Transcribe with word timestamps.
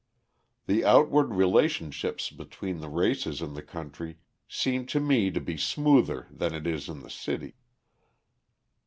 The 0.65 0.83
outward 0.83 1.35
relationships 1.35 2.31
between 2.31 2.79
the 2.79 2.89
races 2.89 3.39
in 3.39 3.53
the 3.53 3.61
country 3.61 4.17
seem 4.47 4.87
to 4.87 4.99
me 4.99 5.29
to 5.29 5.39
be 5.39 5.57
smoother 5.57 6.25
than 6.31 6.55
it 6.55 6.65
is 6.65 6.89
in 6.89 7.01
the 7.01 7.09
city. 7.11 7.53